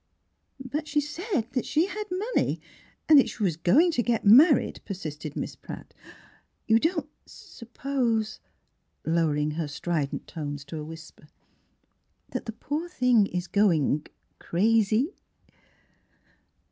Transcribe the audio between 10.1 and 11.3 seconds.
tones to a whisper—